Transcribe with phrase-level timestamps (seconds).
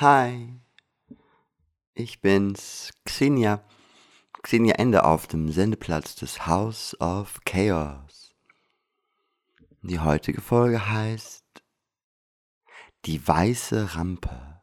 [0.00, 0.60] Hi,
[1.94, 3.62] ich bin's, Xenia.
[4.42, 8.34] Xenia Ende auf dem Sendeplatz des House of Chaos.
[9.82, 11.44] Die heutige Folge heißt
[13.04, 14.62] Die weiße Rampe.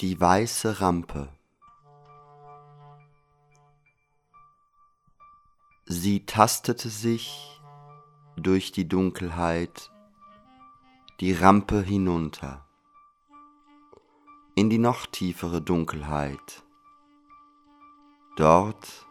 [0.00, 1.28] Die weiße Rampe.
[5.84, 7.60] Sie tastete sich
[8.36, 9.90] durch die Dunkelheit
[11.20, 12.66] die Rampe hinunter,
[14.54, 16.64] in die noch tiefere Dunkelheit,
[18.36, 19.06] dort,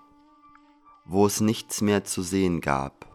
[1.06, 3.06] wo es nichts mehr zu sehen gab,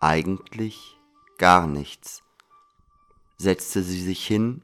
[0.00, 0.98] eigentlich
[1.36, 2.22] gar nichts,
[3.36, 4.62] setzte sie sich hin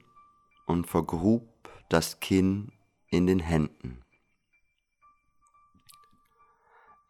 [0.67, 1.49] und vergrub
[1.89, 2.73] das Kinn
[3.09, 4.03] in den Händen.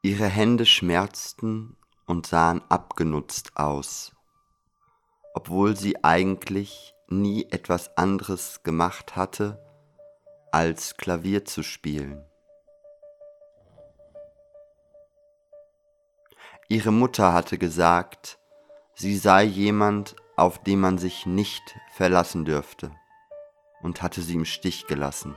[0.03, 4.13] Ihre Hände schmerzten und sahen abgenutzt aus,
[5.35, 9.63] obwohl sie eigentlich nie etwas anderes gemacht hatte,
[10.51, 12.25] als Klavier zu spielen.
[16.69, 18.39] Ihre Mutter hatte gesagt,
[18.95, 22.91] sie sei jemand, auf den man sich nicht verlassen dürfte
[23.83, 25.37] und hatte sie im Stich gelassen.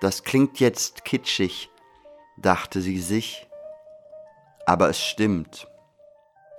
[0.00, 1.70] Das klingt jetzt kitschig,
[2.38, 3.46] dachte sie sich,
[4.64, 5.68] aber es stimmt.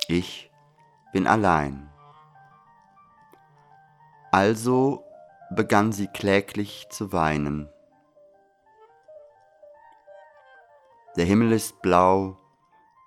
[0.07, 0.51] Ich
[1.11, 1.91] bin allein.
[4.31, 5.03] Also
[5.49, 7.69] begann sie kläglich zu weinen.
[11.17, 12.37] Der Himmel ist blau,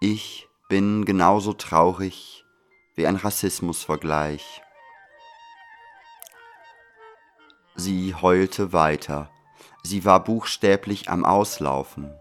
[0.01, 2.45] ich bin genauso traurig
[2.97, 4.63] wie ein Rassismusvergleich.
[7.75, 9.31] Sie heulte weiter.
[9.83, 12.15] Sie war buchstäblich am Auslaufen.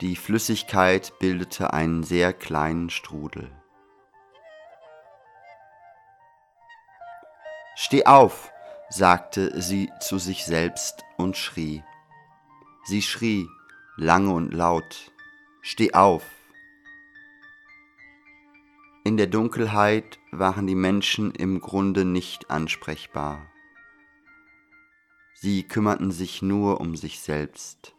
[0.00, 3.50] Die Flüssigkeit bildete einen sehr kleinen Strudel.
[7.76, 8.50] Steh auf,
[8.90, 11.82] sagte sie zu sich selbst und schrie.
[12.84, 13.48] Sie schrie,
[13.96, 15.12] lange und laut,
[15.64, 16.24] Steh auf.
[19.04, 23.51] In der Dunkelheit waren die Menschen im Grunde nicht ansprechbar.
[25.42, 27.96] Sie kümmerten sich nur um sich selbst.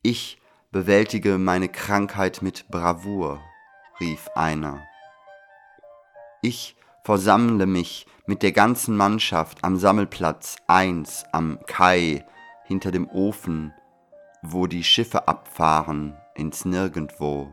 [0.00, 0.40] Ich
[0.70, 3.42] bewältige meine Krankheit mit Bravour,
[3.98, 4.80] rief einer.
[6.40, 12.24] Ich versammle mich mit der ganzen Mannschaft am Sammelplatz 1 am Kai
[12.62, 13.74] hinter dem Ofen,
[14.40, 17.52] wo die Schiffe abfahren ins Nirgendwo.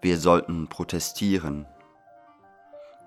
[0.00, 1.66] Wir sollten protestieren.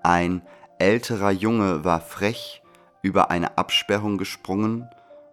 [0.06, 0.42] Ein
[0.78, 2.62] älterer Junge war frech
[3.02, 4.88] über eine Absperrung gesprungen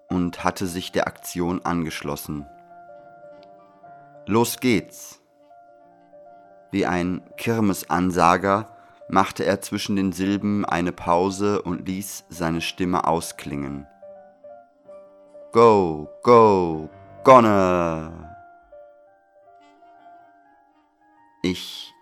[0.09, 2.47] und hatte sich der Aktion angeschlossen.
[4.25, 5.21] Los geht's!
[6.71, 8.75] Wie ein Kirmesansager
[9.09, 13.85] machte er zwischen den Silben eine Pause und ließ seine Stimme ausklingen.
[15.51, 16.89] Go, go,
[17.23, 18.35] gonne!
[21.43, 21.93] Ich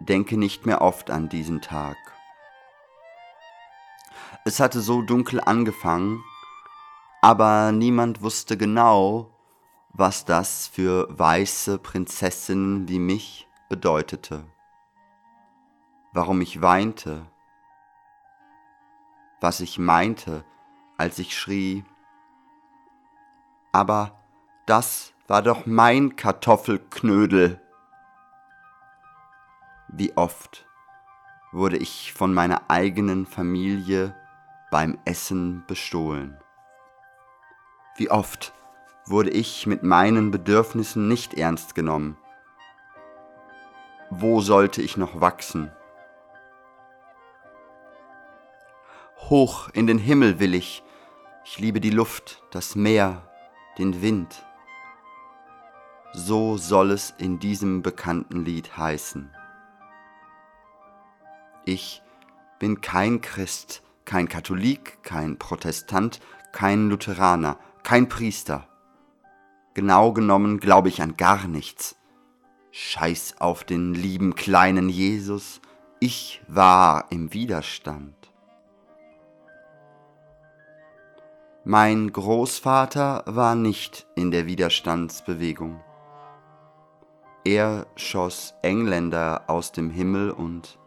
[0.00, 1.96] denke nicht mehr oft an diesen Tag.
[4.48, 6.24] Es hatte so dunkel angefangen,
[7.20, 9.28] aber niemand wusste genau,
[9.90, 14.46] was das für weiße Prinzessinnen wie mich bedeutete,
[16.14, 17.26] warum ich weinte,
[19.42, 20.46] was ich meinte,
[20.96, 21.84] als ich schrie,
[23.70, 24.18] aber
[24.64, 27.60] das war doch mein Kartoffelknödel.
[29.88, 30.64] Wie oft
[31.52, 34.14] wurde ich von meiner eigenen Familie
[34.70, 36.38] beim Essen bestohlen.
[37.96, 38.52] Wie oft
[39.10, 42.16] wurde ich mit meinen Bedürfnissen nicht ernst genommen.
[44.10, 45.70] Wo sollte ich noch wachsen?
[49.18, 50.82] Hoch in den Himmel will ich,
[51.44, 53.22] ich liebe die Luft, das Meer,
[53.78, 54.44] den Wind.
[56.12, 59.30] So soll es in diesem bekannten Lied heißen.
[61.64, 62.02] Ich
[62.58, 66.20] bin kein Christ, kein Katholik, kein Protestant,
[66.50, 68.66] kein Lutheraner, kein Priester.
[69.74, 71.94] Genau genommen glaube ich an gar nichts.
[72.70, 75.60] Scheiß auf den lieben kleinen Jesus,
[76.00, 78.14] ich war im Widerstand.
[81.64, 85.82] Mein Großvater war nicht in der Widerstandsbewegung.
[87.44, 90.78] Er schoss Engländer aus dem Himmel und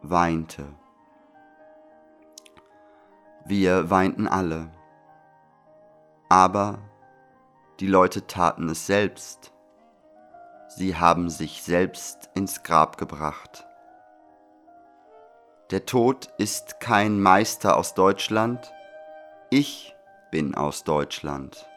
[0.00, 0.64] weinte.
[3.48, 4.72] Wir weinten alle.
[6.28, 6.80] Aber
[7.78, 9.52] die Leute taten es selbst.
[10.66, 13.64] Sie haben sich selbst ins Grab gebracht.
[15.70, 18.72] Der Tod ist kein Meister aus Deutschland,
[19.50, 19.94] ich
[20.32, 21.68] bin aus Deutschland.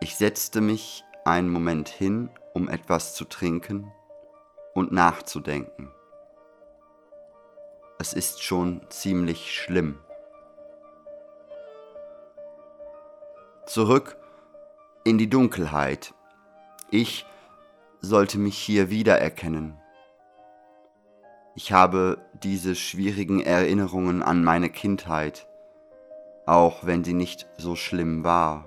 [0.00, 3.92] Ich setzte mich einen Moment hin, um etwas zu trinken
[4.74, 5.92] und nachzudenken.
[8.00, 9.98] Es ist schon ziemlich schlimm.
[13.66, 14.16] Zurück
[15.02, 16.14] in die Dunkelheit.
[16.92, 17.26] Ich
[18.00, 19.76] sollte mich hier wiedererkennen.
[21.56, 25.48] Ich habe diese schwierigen Erinnerungen an meine Kindheit,
[26.46, 28.66] auch wenn sie nicht so schlimm war.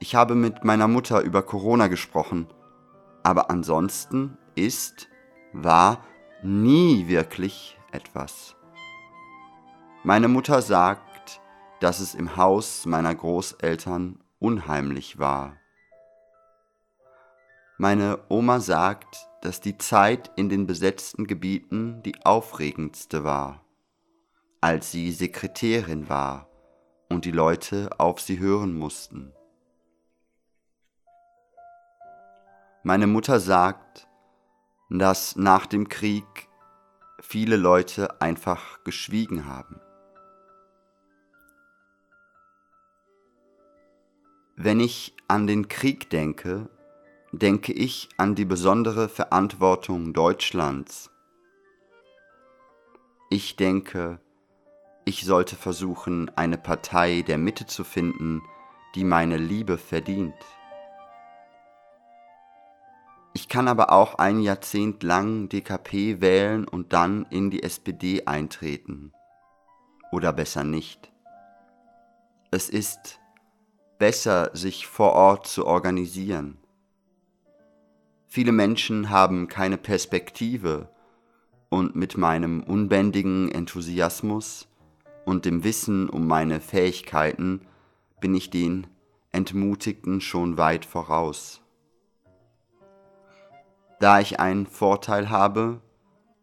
[0.00, 2.46] Ich habe mit meiner Mutter über Corona gesprochen,
[3.22, 5.08] aber ansonsten ist,
[5.54, 6.04] war
[6.42, 8.56] nie wirklich etwas.
[10.04, 11.40] Meine Mutter sagt,
[11.80, 15.56] dass es im Haus meiner Großeltern unheimlich war.
[17.76, 23.64] Meine Oma sagt, dass die Zeit in den besetzten Gebieten die aufregendste war,
[24.60, 26.48] als sie Sekretärin war
[27.08, 29.32] und die Leute auf sie hören mussten.
[32.82, 34.07] Meine Mutter sagt,
[34.88, 36.48] dass nach dem Krieg
[37.20, 39.80] viele Leute einfach geschwiegen haben.
[44.56, 46.68] Wenn ich an den Krieg denke,
[47.32, 51.10] denke ich an die besondere Verantwortung Deutschlands.
[53.30, 54.20] Ich denke,
[55.04, 58.42] ich sollte versuchen, eine Partei der Mitte zu finden,
[58.94, 60.34] die meine Liebe verdient.
[63.40, 69.12] Ich kann aber auch ein Jahrzehnt lang DKP wählen und dann in die SPD eintreten.
[70.10, 71.12] Oder besser nicht.
[72.50, 73.20] Es ist
[73.96, 76.58] besser, sich vor Ort zu organisieren.
[78.26, 80.88] Viele Menschen haben keine Perspektive
[81.68, 84.66] und mit meinem unbändigen Enthusiasmus
[85.24, 87.60] und dem Wissen um meine Fähigkeiten
[88.20, 88.88] bin ich den
[89.30, 91.62] Entmutigten schon weit voraus.
[94.00, 95.80] Da ich einen Vorteil habe,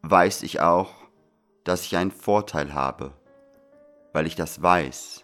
[0.02, 0.94] weiß ich auch,
[1.63, 3.13] dass ich einen Vorteil habe,
[4.12, 5.24] weil ich das weiß.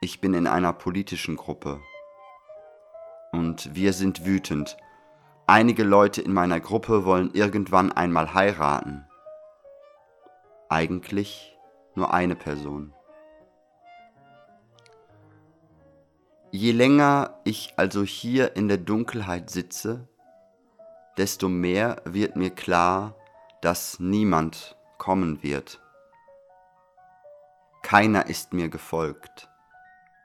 [0.00, 1.80] Ich bin in einer politischen Gruppe
[3.30, 4.76] und wir sind wütend.
[5.46, 9.06] Einige Leute in meiner Gruppe wollen irgendwann einmal heiraten.
[10.68, 11.56] Eigentlich
[11.94, 12.92] nur eine Person.
[16.50, 20.08] Je länger ich also hier in der Dunkelheit sitze,
[21.16, 23.14] desto mehr wird mir klar,
[23.60, 25.80] dass niemand kommen wird.
[27.82, 29.48] Keiner ist mir gefolgt.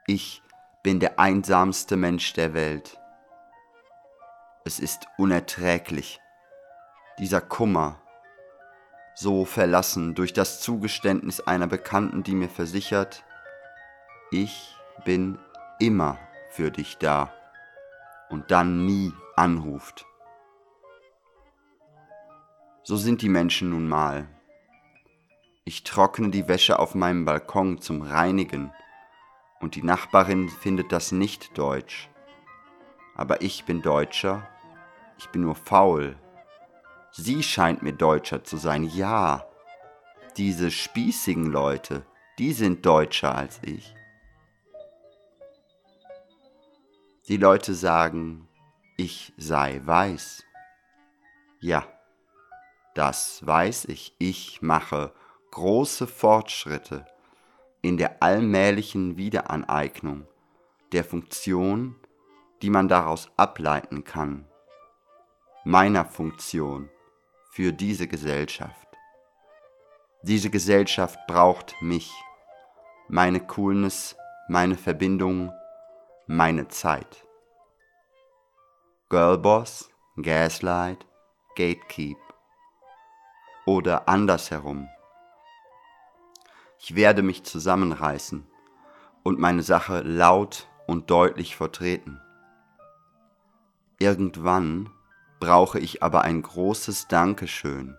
[0.06, 0.42] Ich
[0.82, 3.00] bin der einsamste Mensch der Welt.
[4.64, 6.20] Es ist unerträglich,
[7.18, 8.00] dieser Kummer,
[9.14, 13.24] so verlassen durch das Zugeständnis einer Bekannten, die mir versichert,
[14.30, 15.38] ich bin
[15.78, 16.18] immer
[16.50, 17.32] für dich da
[18.28, 20.04] und dann nie anruft.
[22.88, 24.28] So sind die Menschen nun mal.
[25.64, 28.72] Ich trockne die Wäsche auf meinem Balkon zum Reinigen
[29.58, 32.08] und die Nachbarin findet das nicht deutsch.
[33.16, 34.48] Aber ich bin Deutscher,
[35.18, 36.16] ich bin nur faul.
[37.10, 39.44] Sie scheint mir Deutscher zu sein, ja.
[40.36, 42.06] Diese spießigen Leute,
[42.38, 43.96] die sind Deutscher als ich.
[47.26, 48.46] Die Leute sagen,
[48.96, 50.44] ich sei weiß.
[51.58, 51.84] Ja,
[52.96, 54.14] das weiß ich.
[54.18, 55.12] Ich mache
[55.50, 57.04] große Fortschritte
[57.82, 60.26] in der allmählichen Wiederaneignung
[60.92, 61.96] der Funktion,
[62.62, 64.48] die man daraus ableiten kann,
[65.64, 66.88] meiner Funktion
[67.50, 68.88] für diese Gesellschaft.
[70.22, 72.10] Diese Gesellschaft braucht mich,
[73.08, 74.16] meine Coolness,
[74.48, 75.52] meine Verbindung,
[76.26, 77.26] meine Zeit.
[79.10, 81.06] Girlboss, Gaslight,
[81.56, 82.25] Gatekeep.
[83.66, 84.88] Oder andersherum.
[86.78, 88.46] Ich werde mich zusammenreißen
[89.24, 92.20] und meine Sache laut und deutlich vertreten.
[93.98, 94.90] Irgendwann
[95.40, 97.96] brauche ich aber ein großes Dankeschön,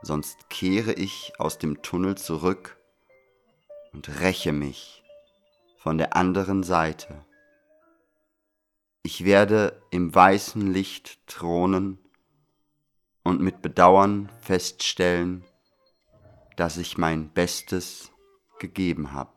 [0.00, 2.78] sonst kehre ich aus dem Tunnel zurück
[3.92, 5.04] und räche mich
[5.76, 7.24] von der anderen Seite.
[9.02, 11.98] Ich werde im weißen Licht thronen
[13.24, 15.44] und mit Bedauern feststellen,
[16.56, 18.12] dass ich mein Bestes
[18.60, 19.33] gegeben habe.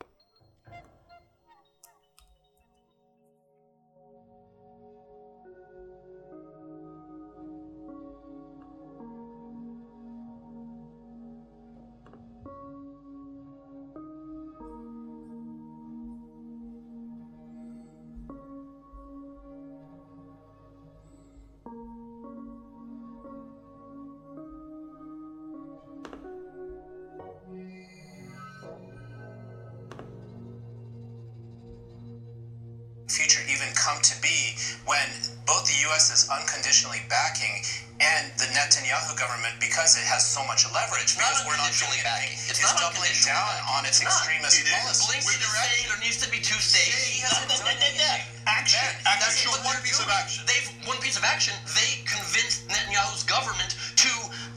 [35.98, 36.14] U.S.
[36.14, 37.58] is unconditionally backing
[37.98, 41.98] and the Netanyahu government, because it has so much leverage, Not because we're not doing
[41.98, 44.14] anything, It's is not doubling down on its It's not.
[44.14, 45.18] extremist It policy.
[45.18, 46.94] Blinken is saying there needs to be two states.
[46.94, 48.22] He hasn't done that- anything.
[48.46, 48.78] Action.
[49.10, 49.18] Action.
[49.26, 50.46] That's Show what one piece of action.
[50.46, 51.58] They've one piece of action.
[51.74, 54.12] They convinced Netanyahu's government to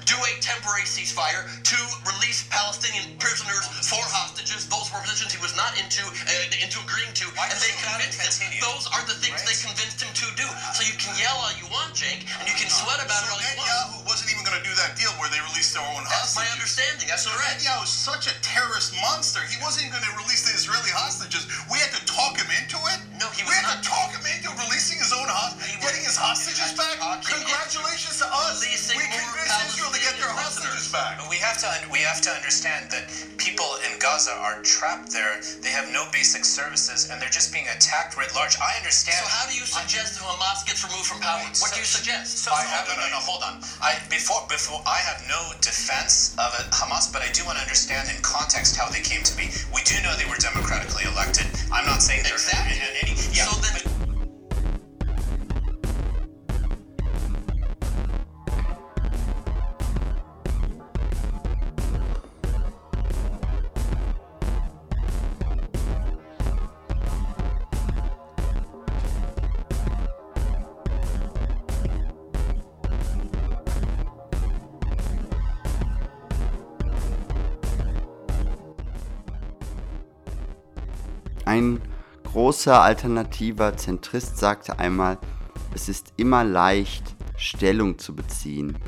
[0.04, 1.78] do a temporary ceasefire to
[2.12, 4.29] release Palestinian prisoners for hostages.
[4.90, 8.18] Those were positions he was not into uh, into agreeing to, Why and they convinced
[8.42, 8.50] him.
[8.50, 8.58] continue?
[8.58, 9.54] Those are the things Right?
[9.54, 10.46] they convinced him to do.
[10.74, 13.38] So you can yell all you want, Jake, and you can sweat about it So
[13.38, 13.70] all you want.
[13.70, 16.42] Netanyahu wasn't even going to do that deal where they released their own That's my
[16.50, 17.06] understanding.
[17.06, 17.62] That's So correct.
[17.62, 19.38] Netanyahu is such a terrorist monster.
[19.46, 21.46] He wasn't going to release the Israeli hostages.
[21.70, 23.00] We had to talk him into it.
[23.16, 26.04] No, he we was had not- to talk him into releasing his own hostages, getting
[26.04, 27.00] his hostages back.
[27.24, 28.60] Congratulations to us.
[28.60, 31.16] We convinced Israel to get their hostages back.
[31.20, 33.08] But we have to un- we have to understand that
[33.40, 35.40] people in Gaza are trapped there.
[35.64, 38.56] They have no basic services, and they're just being attacked writ large.
[38.60, 39.16] I understand.
[39.20, 41.40] So how do you suggest that Hamas gets removed from power?
[41.40, 42.44] What so- do you suggest?
[42.44, 43.20] So I have no, no, no.
[43.24, 43.64] Hold on.
[43.80, 47.64] I before before I have no defense of it, Hamas, but I do want to
[47.64, 49.48] understand in context how they came to be.
[49.72, 51.46] We do know they were democratically elected.
[51.72, 52.32] I'm not saying say there.
[52.32, 52.76] Exactly.
[53.02, 53.44] Any, yeah.
[53.44, 53.76] So then.
[81.46, 81.80] Ein
[82.32, 85.18] großer alternativer Zentrist sagte einmal,
[85.74, 88.78] es ist immer leicht, Stellung zu beziehen.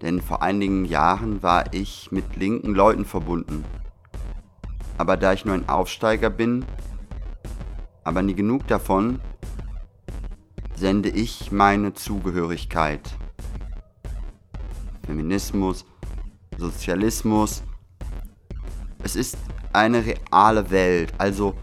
[0.00, 3.64] Denn vor einigen Jahren war ich mit linken Leuten verbunden.
[4.96, 6.64] Aber da ich nur ein Aufsteiger bin,
[8.04, 9.20] aber nie genug davon,
[10.76, 13.10] sende ich meine Zugehörigkeit.
[15.04, 15.84] Feminismus,
[16.56, 17.64] Sozialismus,
[19.02, 19.36] es ist
[19.72, 21.54] eine reale Welt, also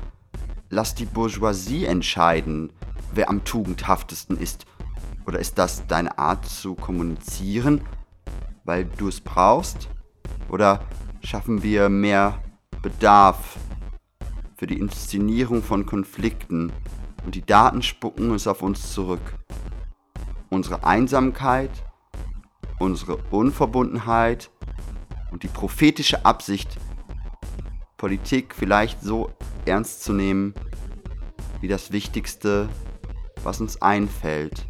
[0.70, 2.72] lass die Bourgeoisie entscheiden,
[3.14, 4.66] wer am tugendhaftesten ist.
[5.26, 7.82] Oder ist das deine Art zu kommunizieren,
[8.64, 9.90] weil du es brauchst?
[10.50, 10.82] Oder
[11.22, 12.42] schaffen wir mehr
[12.82, 13.58] Bedarf
[14.56, 16.72] für die Inszenierung von Konflikten
[17.26, 19.36] und die Daten spucken es auf uns zurück?
[20.50, 21.72] Unsere Einsamkeit,
[22.80, 24.50] unsere Unverbundenheit
[25.32, 26.78] und die prophetische Absicht,
[27.98, 29.32] Politik vielleicht so
[29.66, 30.54] ernst zu nehmen
[31.62, 32.70] wie das Wichtigste,
[33.44, 34.66] was uns einfällt.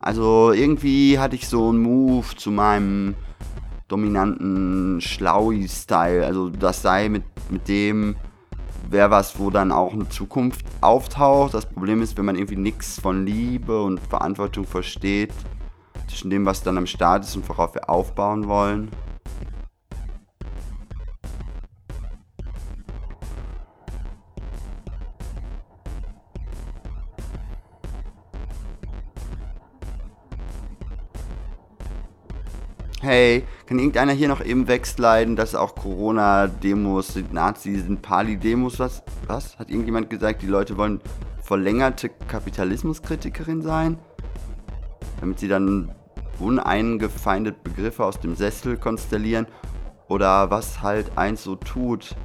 [0.00, 3.14] Also irgendwie hatte ich so einen Move zu meinem
[3.86, 6.24] dominanten Schlaui-Style.
[6.26, 8.16] Also das sei mit, mit dem
[8.88, 11.54] wäre was, wo dann auch eine Zukunft auftaucht.
[11.54, 15.32] Das Problem ist, wenn man irgendwie nichts von Liebe und Verantwortung versteht,
[16.10, 18.90] zwischen dem, was dann am Start ist und worauf wir aufbauen wollen.
[33.02, 39.02] Hey, kann irgendeiner hier noch eben wegsliden, dass auch Corona-Demos sind, Nazis sind, Pali-Demos, was?
[39.26, 39.58] Was?
[39.58, 41.00] Hat irgendjemand gesagt, die Leute wollen
[41.42, 43.98] verlängerte Kapitalismuskritikerin sein?
[45.20, 45.90] Damit sie dann
[46.40, 49.46] uneingefeindete Begriffe aus dem Sessel konstellieren?
[50.08, 52.16] Oder was halt eins so tut,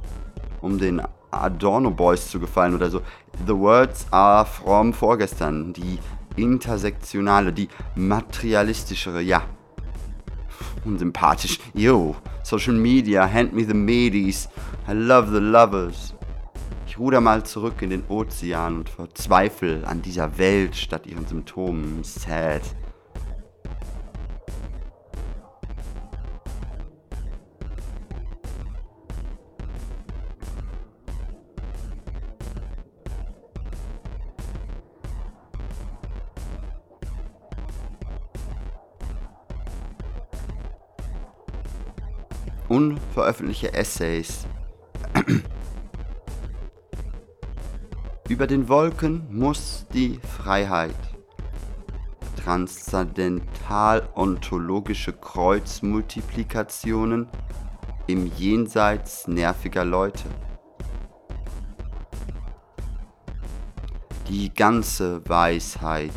[0.60, 3.02] um den Adorno Boys zu gefallen oder so.
[3.46, 5.72] The words are from vorgestern.
[5.72, 5.98] Die
[6.36, 9.42] intersektionale, die materialistischere, ja,
[10.84, 11.58] unsympathisch.
[11.74, 14.48] Yo, Social Media, hand me the medies.
[14.88, 16.14] I love the lovers.
[16.86, 21.26] Ich Ich ruder mal zurück in den Ozean und verzweifle an dieser Welt statt ihren
[21.26, 22.02] Symptomen.
[22.02, 22.62] Sad.
[42.68, 44.46] Unveröffentlichte Essays.
[48.28, 50.94] Über den Wolken muss die Freiheit.
[52.42, 57.28] Transzendental-ontologische Kreuzmultiplikationen
[58.06, 60.24] im Jenseits nerviger Leute.
[64.28, 66.12] Die ganze Weisheit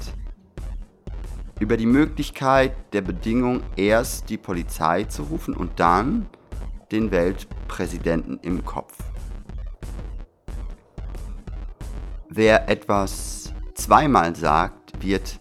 [1.60, 6.28] über die Möglichkeit der Bedingung, erst die Polizei zu rufen und dann
[6.92, 8.98] den Weltpräsidenten im Kopf.
[12.30, 15.40] Wer etwas zweimal sagt, wird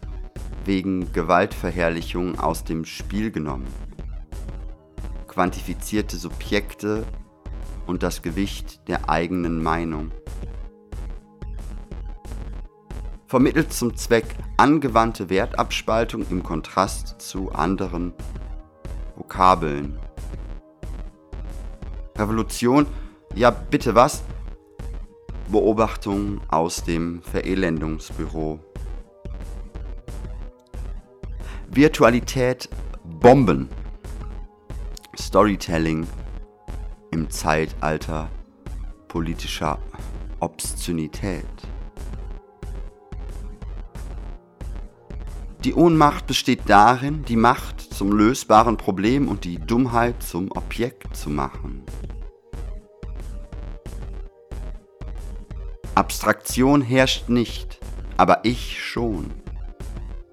[0.64, 3.66] wegen Gewaltverherrlichung aus dem Spiel genommen.
[5.26, 7.06] Quantifizierte Subjekte
[7.86, 10.10] und das Gewicht der eigenen Meinung.
[13.26, 14.24] Vermittelt zum Zweck
[14.56, 18.14] angewandte Wertabspaltung im Kontrast zu anderen
[19.16, 19.98] Vokabeln.
[22.18, 22.86] Revolution,
[23.34, 24.22] ja bitte was?
[25.50, 28.58] Beobachtung aus dem Verelendungsbüro.
[31.70, 32.68] Virtualität
[33.04, 33.68] Bomben.
[35.18, 36.06] Storytelling
[37.12, 38.28] im Zeitalter
[39.08, 39.78] politischer
[40.40, 41.46] Obszönität.
[45.64, 51.30] Die Ohnmacht besteht darin, die Macht zum lösbaren Problem und die Dummheit zum Objekt zu
[51.30, 51.82] machen.
[55.96, 57.80] Abstraktion herrscht nicht,
[58.16, 59.32] aber ich schon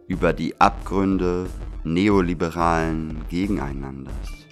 [0.08, 1.50] über die Abgründe
[1.84, 4.45] neoliberalen Gegeneinanders.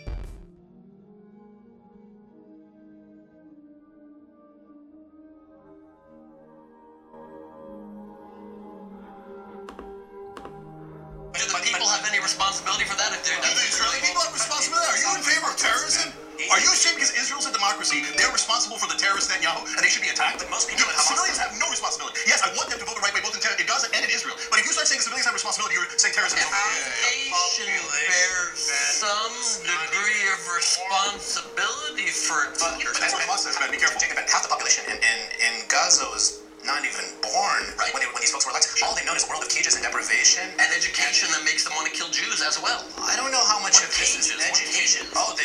[30.34, 33.56] of responsibility for its but, That's what Musk says.
[33.70, 34.02] Be careful.
[34.02, 37.94] Half the population in, in, in Gaza was not even born right.
[37.94, 38.74] when, they, when these folks were elected.
[38.82, 40.50] All they know is a world of cages and deprivation.
[40.58, 42.82] And education that makes them want to kill Jews as well.
[42.98, 44.34] I don't know how much what of cages?
[44.34, 45.06] this is education.
[45.14, 45.38] Oh.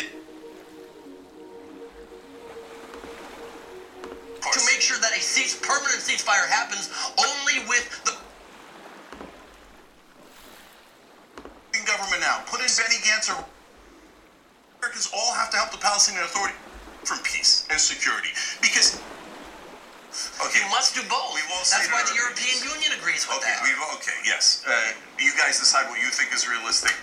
[4.49, 8.17] To make sure that a cease, permanent ceasefire happens only with the
[11.85, 12.41] government now.
[12.47, 13.45] Put in Benny Gantz or...
[14.79, 16.55] Americans all have to help the Palestinian Authority
[17.03, 18.29] from peace and security
[18.61, 18.99] because
[20.41, 20.65] Okay.
[20.65, 21.37] You must do both.
[21.69, 23.61] That's why the European Union agrees with okay, that.
[23.61, 24.65] We've, okay, yes.
[24.65, 24.73] Uh,
[25.19, 26.95] you guys decide what you think is realistic.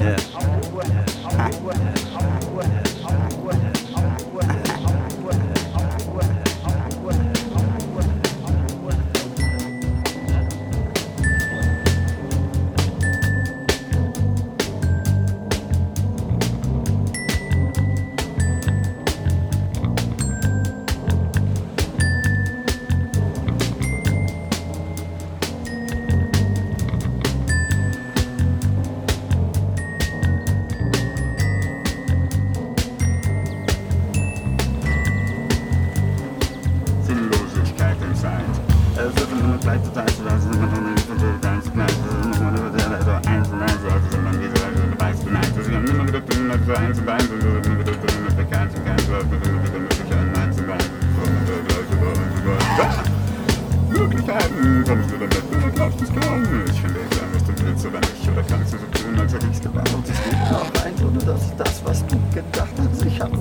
[0.00, 0.18] yeah.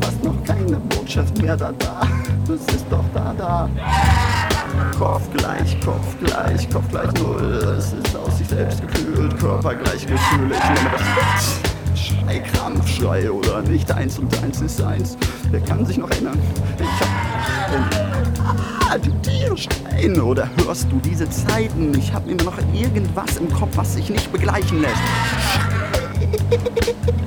[0.08, 2.02] hast noch keine Botschaft mehr da da.
[2.48, 3.70] Das ist doch da da.
[4.98, 7.76] Kopf gleich, Kopf gleich, Kopf gleich null.
[7.78, 10.56] Es ist aus sich selbst gefühlt, Körper gleich Gefühle.
[10.56, 11.60] Ich nehme das
[12.00, 13.91] Schrei, Krampf, Schrei oder nicht.
[13.91, 15.17] Eins und eins ist eins.
[15.52, 16.39] Wer kann sich noch erinnern?
[16.80, 16.88] Ich
[18.89, 21.93] hab du Tierstein oder hörst du diese Zeiten?
[21.98, 24.96] Ich hab immer noch irgendwas im Kopf, was sich nicht begleichen lässt.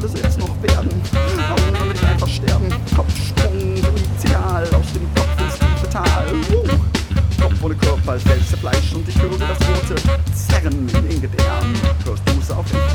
[0.00, 0.90] soll es jetzt noch werden?
[1.12, 2.68] Warum soll ich einfach sterben?
[2.96, 6.26] Kopfsprung, suizidal, aus dem Kopf ins tiefe Tal.
[6.52, 7.42] Uh!
[7.42, 9.94] Kopf ohne Körper, als Fleisch und ich höre das rote
[10.34, 11.74] Zerren in den Gedärmen.
[12.04, 12.89] Hörst du es auf den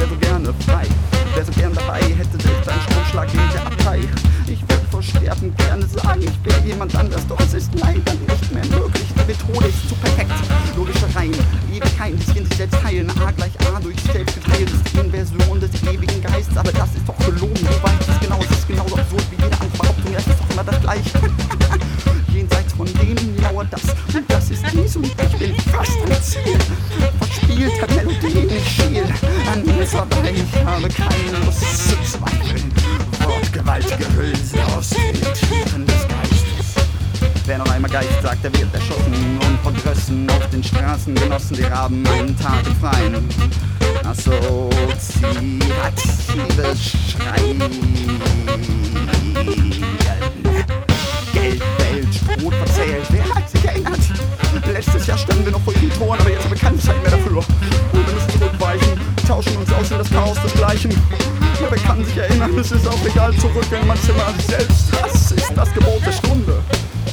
[62.58, 64.34] Es ist auch egal, zurück in mein Zimmer.
[64.48, 66.58] Selbst das ist das Gebot der Stunde.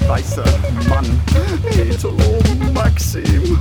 [0.06, 0.44] Weißer
[0.88, 1.20] Mann,
[1.70, 2.38] Hetero
[2.72, 3.58] Maxim.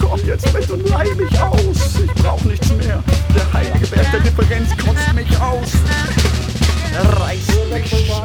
[0.00, 2.00] Komm jetzt mit und leih mich aus.
[2.04, 3.02] Ich brauch nichts mehr.
[3.34, 5.72] Der heilige Berg der Differenz kotzt mich aus.
[7.18, 8.22] Reißt mich.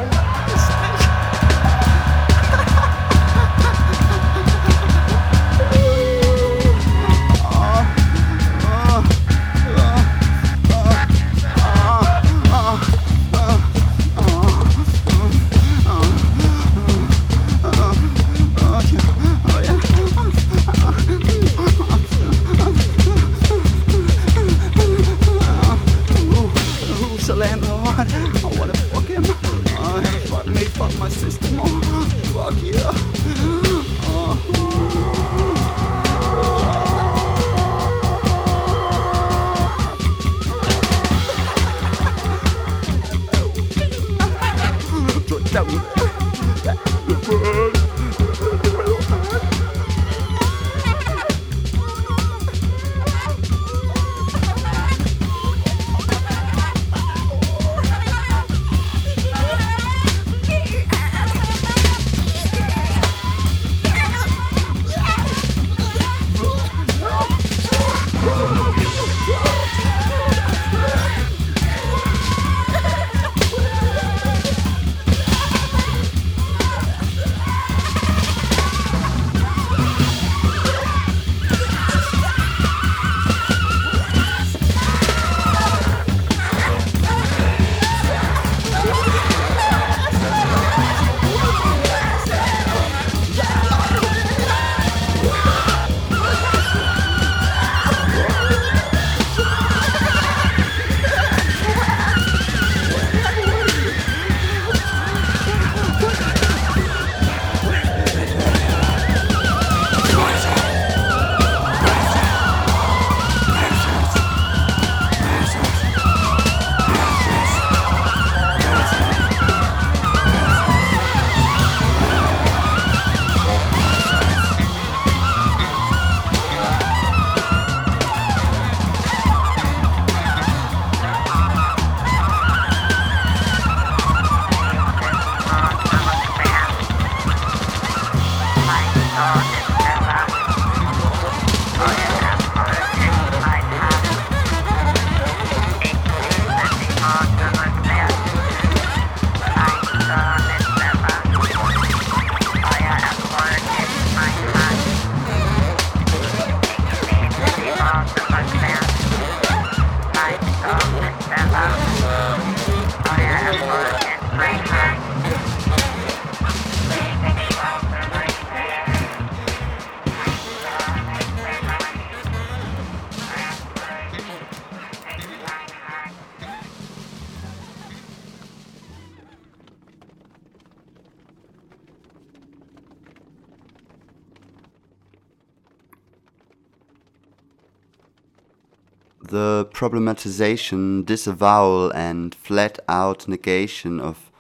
[189.77, 194.31] Problematization, disavowal, and flat out negation of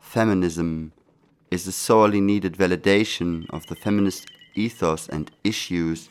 [0.00, 0.92] feminism
[1.50, 6.08] is a sorely needed validation of the feminist ethos and issues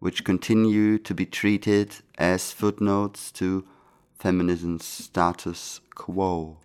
[0.00, 3.64] which continue to be treated as footnotes to
[4.18, 6.56] feminism's status quo.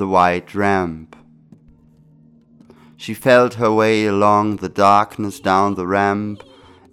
[0.00, 1.14] The white ramp.
[2.96, 6.42] She felt her way along the darkness down the ramp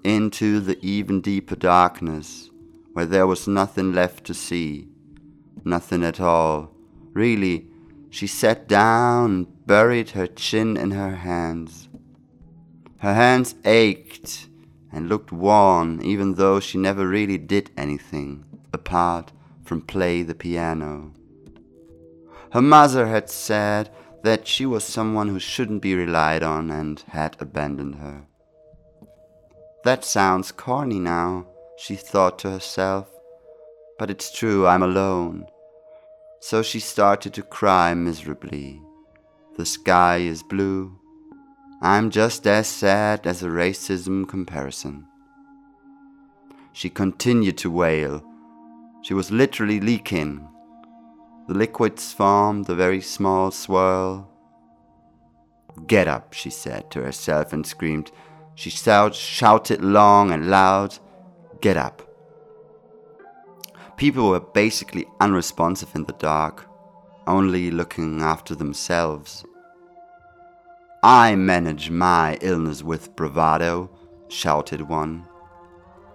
[0.04, 2.50] into the even deeper darkness,
[2.92, 4.90] where there was nothing left to see,
[5.64, 6.70] nothing at all.
[7.14, 7.68] Really,
[8.10, 11.88] she sat down and buried her chin in her hands.
[12.98, 14.50] Her hands ached
[14.92, 18.44] and looked worn, even though she never really did anything
[18.74, 19.32] apart
[19.64, 21.14] from play the piano.
[22.52, 23.90] Her mother had said
[24.24, 28.26] that she was someone who shouldn't be relied on and had abandoned her.
[29.84, 33.08] That sounds corny now, she thought to herself,
[34.00, 35.46] but it's true, I'm alone.
[36.40, 38.82] So she started to cry miserably.
[39.58, 41.00] The sky is blue,
[41.82, 45.06] I'm just as sad as a racism comparison.
[46.74, 48.24] She continued to wail.
[49.04, 50.48] She was literally leaking.
[51.48, 54.30] The liquids formed a very small swirl.
[55.88, 58.12] Get up, she said to herself and screamed.
[58.56, 60.98] She shout, shouted long and loud,
[61.62, 62.02] Get up.
[63.96, 66.68] People were basically unresponsive in the dark,
[67.26, 69.46] only looking after themselves.
[71.02, 73.90] I manage my illness with bravado,
[74.28, 75.26] shouted one.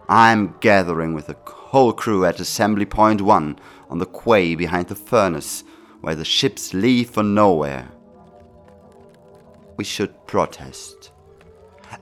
[0.08, 3.58] I'm gathering with the whole crew at Assembly Point 1
[3.92, 5.64] on the quay behind the furnace,
[6.00, 7.90] where the ships leave for nowhere.
[9.76, 11.10] We should protest.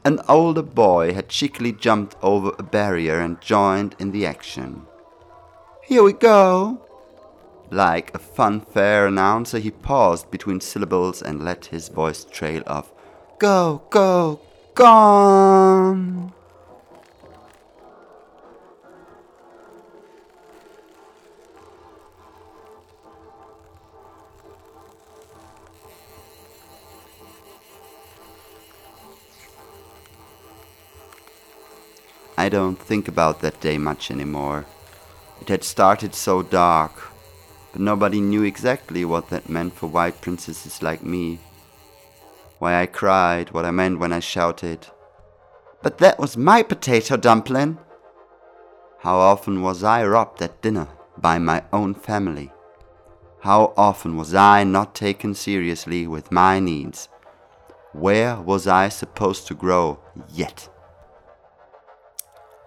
[0.05, 4.87] An older boy had cheekily jumped over a barrier and joined in the action.
[5.83, 6.81] Here we go!
[7.73, 12.93] Like a funfair announcer, he paused between syllables and let his voice trail off.
[13.41, 14.39] Go, go,
[14.77, 16.33] gone!
[32.41, 34.65] I don't think about that day much anymore.
[35.43, 36.93] It had started so dark,
[37.71, 41.39] but nobody knew exactly what that meant for white princesses like me.
[42.59, 44.87] Why I cried, what I meant when I shouted.
[45.83, 47.77] But that was my potato dumpling!
[49.01, 52.51] How often was I robbed at dinner by my own family?
[53.41, 57.11] How often was I not taken seriously with my needs?
[57.93, 59.99] Where was I supposed to grow
[60.33, 60.71] yet?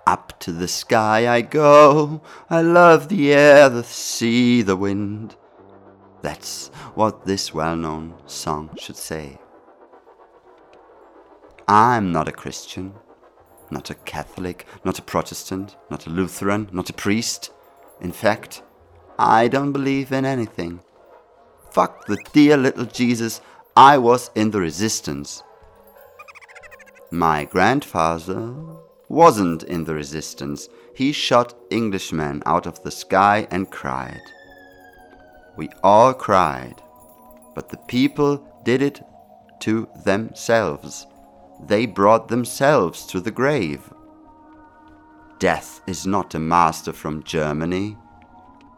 [0.05, 2.21] Up to the sky I go.
[2.49, 5.35] I love the air, the sea, the wind.
[6.21, 9.39] That's what this well known song should say.
[11.67, 12.93] I'm not a Christian,
[13.71, 17.51] not a Catholic, not a Protestant, not a Lutheran, not a priest.
[18.01, 18.61] In fact,
[19.17, 20.81] I don't believe in anything.
[21.71, 23.41] Fuck the dear little Jesus,
[23.75, 25.43] I was in the resistance.
[27.11, 28.53] My grandfather
[29.13, 30.67] wasn't in the resistance.
[30.95, 34.21] He shot Englishmen out of the sky and cried.
[35.55, 36.81] We all cried,
[37.53, 39.01] but the people did it
[39.59, 41.05] to themselves.
[41.67, 43.93] They brought themselves to the grave.
[45.37, 47.95] Death is not a master from Germany.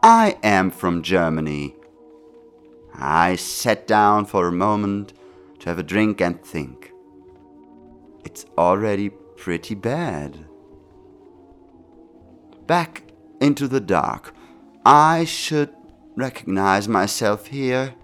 [0.02, 1.74] I am from Germany.
[2.94, 5.14] I sat down for a moment
[5.60, 6.92] to have a drink and think.
[8.24, 10.46] It's already pretty bad.
[12.66, 13.02] Back
[13.40, 14.34] into the dark.
[14.84, 15.70] I should
[16.16, 17.94] recognize myself here.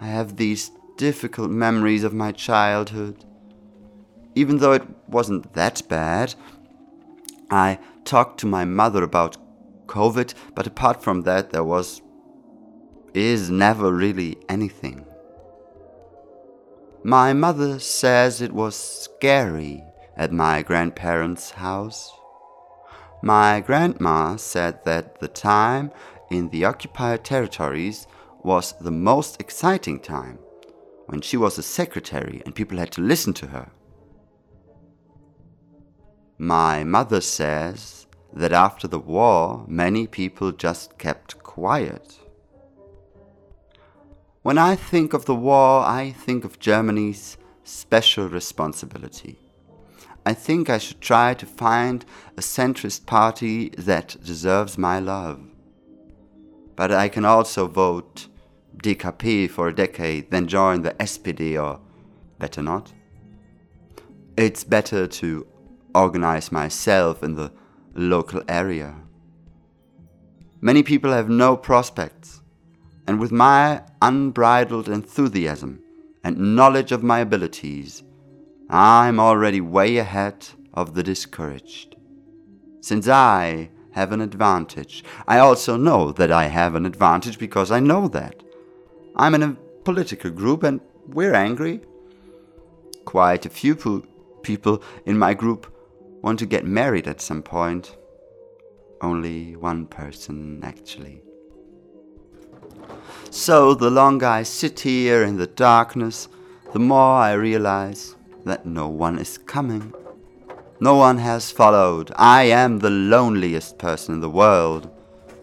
[0.00, 3.24] I have these difficult memories of my childhood.
[4.34, 6.34] Even though it wasn't that bad,
[7.50, 9.36] I talked to my mother about
[9.86, 12.02] COVID, but apart from that, there was.
[13.14, 15.06] is never really anything.
[17.02, 19.85] My mother says it was scary
[20.16, 22.12] at my grandparents' house.
[23.22, 25.90] My grandma said that the time
[26.30, 28.06] in the occupied territories
[28.42, 30.38] was the most exciting time,
[31.06, 33.70] when she was a secretary and people had to listen to her.
[36.38, 42.18] My mother says that after the war, many people just kept quiet.
[44.42, 49.45] When I think of the war, I think of Germany's special responsibility.
[50.26, 52.04] I think I should try to find
[52.36, 55.40] a centrist party that deserves my love.
[56.74, 58.26] But I can also vote
[58.82, 61.78] DKP for a decade, then join the SPD or
[62.40, 62.92] better not.
[64.36, 65.46] It's better to
[65.94, 67.52] organize myself in the
[67.94, 68.96] local area.
[70.60, 72.42] Many people have no prospects,
[73.06, 75.84] and with my unbridled enthusiasm
[76.24, 78.02] and knowledge of my abilities,
[78.68, 81.94] I'm already way ahead of the discouraged.
[82.80, 87.80] Since I have an advantage, I also know that I have an advantage because I
[87.80, 88.42] know that.
[89.14, 91.80] I'm in a political group and we're angry.
[93.04, 94.04] Quite a few
[94.42, 95.72] people in my group
[96.22, 97.96] want to get married at some point.
[99.00, 101.22] Only one person, actually.
[103.30, 106.28] So the longer I sit here in the darkness,
[106.72, 108.15] the more I realize
[108.46, 109.92] that no one is coming.
[110.80, 112.12] No one has followed.
[112.16, 114.90] I am the loneliest person in the world.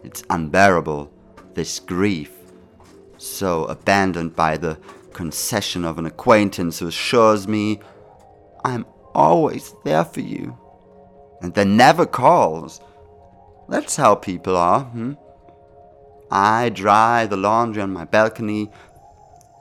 [0.03, 1.11] It's unbearable,
[1.53, 2.31] this grief.
[3.17, 4.77] So abandoned by the
[5.11, 7.79] concession of an acquaintance who assures me
[8.65, 10.57] I'm always there for you
[11.41, 12.79] and then never calls.
[13.67, 15.13] That's how people are, hmm?
[16.31, 18.71] I dry the laundry on my balcony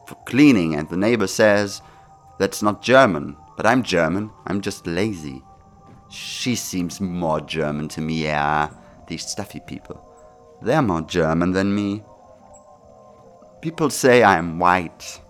[0.06, 1.82] for cleaning, and the neighbor says,
[2.38, 5.42] That's not German, but I'm German, I'm just lazy.
[6.08, 8.70] She seems more German to me, yeah,
[9.06, 10.04] these stuffy people.
[10.60, 12.02] They're more German than me.
[13.60, 15.20] People say I'm white.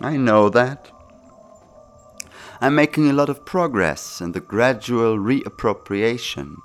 [0.00, 0.90] I know that.
[2.60, 6.56] I'm making a lot of progress in the gradual reappropriation,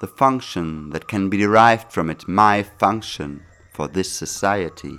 [0.00, 4.98] the function that can be derived from it, my function for this society.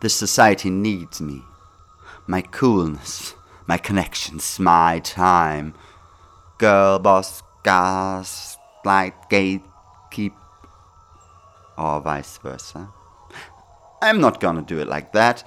[0.00, 1.44] This society needs me,
[2.30, 3.34] my coolness,
[3.66, 5.74] my connections, my time.
[6.58, 9.62] Girl, boss, gas, light, gate,
[10.12, 10.32] keep,
[11.76, 12.88] or vice versa.
[14.00, 15.42] I'm not gonna do it like that.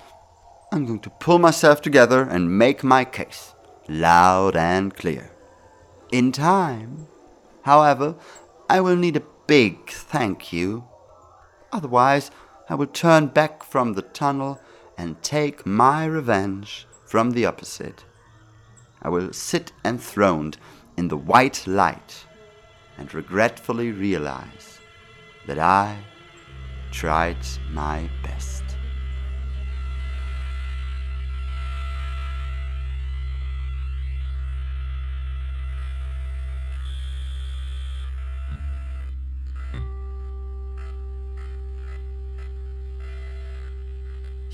[0.74, 3.54] I'm going to pull myself together and make my case
[3.88, 5.32] loud and clear.
[6.12, 7.08] In time,
[7.62, 8.16] however,
[8.70, 10.84] I will need a big thank you.
[11.72, 12.30] Otherwise,
[12.70, 14.60] I will turn back from the tunnel
[14.98, 18.06] and take my revenge from the opposite.
[19.02, 20.58] I will sit enthroned
[20.98, 22.26] in the white light
[22.98, 24.80] and regretfully realize
[25.48, 25.98] that I
[26.92, 27.38] tried
[27.72, 28.53] my best.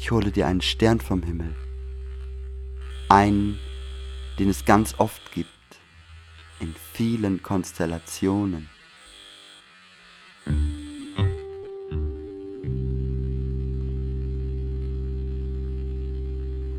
[0.09, 1.55] Ich hole dir einen Stern vom Himmel.
[3.09, 3.59] Einen,
[4.39, 5.51] den es ganz oft gibt,
[6.59, 8.71] in vielen Konstellationen.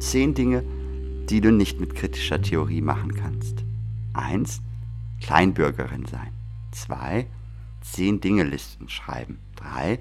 [0.00, 0.64] Zehn Dinge,
[1.30, 3.64] die du nicht mit kritischer Theorie machen kannst.
[4.12, 4.60] Eins,
[5.20, 6.32] Kleinbürgerin sein.
[6.72, 7.28] Zwei,
[7.80, 9.38] zehn Dinge Listen schreiben.
[9.54, 10.00] Drei,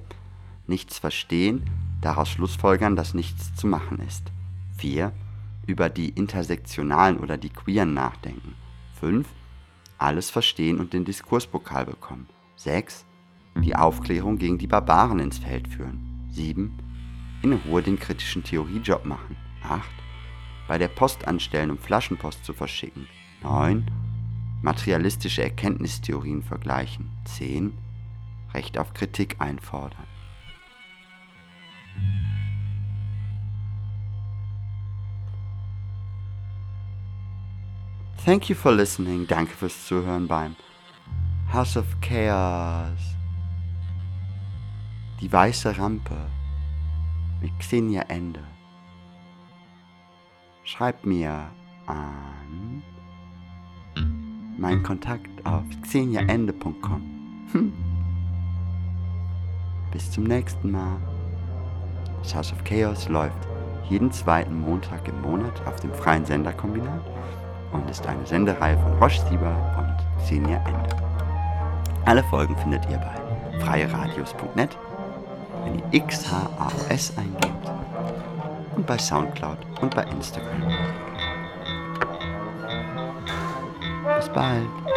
[0.65, 1.69] nichts verstehen,
[2.01, 4.31] daraus schlussfolgern, dass nichts zu machen ist.
[4.77, 5.11] 4.
[5.67, 8.55] Über die Intersektionalen oder die Queeren nachdenken.
[8.99, 9.27] 5.
[9.97, 12.27] Alles verstehen und den Diskurspokal bekommen.
[12.55, 13.05] 6.
[13.55, 16.27] Die Aufklärung gegen die Barbaren ins Feld führen.
[16.31, 16.71] 7.
[17.41, 19.35] In Ruhe den kritischen Theoriejob machen.
[19.63, 19.83] 8.
[20.67, 23.07] Bei der Post anstellen, um Flaschenpost zu verschicken.
[23.43, 23.89] 9.
[24.61, 27.09] Materialistische Erkenntnistheorien vergleichen.
[27.25, 27.73] 10.
[28.53, 30.07] Recht auf Kritik einfordern.
[38.25, 39.25] Thank you for listening.
[39.27, 40.55] Danke fürs Zuhören beim
[41.51, 43.15] House of Chaos.
[45.19, 46.15] Die weiße Rampe
[47.41, 48.43] mit Xenia Ende.
[50.63, 51.49] Schreib mir
[51.87, 52.83] an
[54.59, 57.01] meinen Kontakt auf xeniaende.com.
[57.51, 57.73] Hm.
[59.91, 60.99] Bis zum nächsten Mal.
[62.23, 63.47] Das House of Chaos läuft
[63.89, 67.01] jeden zweiten Montag im Monat auf dem freien Senderkombinat
[67.71, 70.95] und ist eine Sendereihe von Roche Sieber und Xenia Ende.
[72.05, 74.77] Alle Folgen findet ihr bei freieradios.net,
[75.63, 77.71] wenn ihr XHAOS eingebt
[78.75, 80.73] und bei Soundcloud und bei Instagram.
[84.17, 84.88] Bis bald.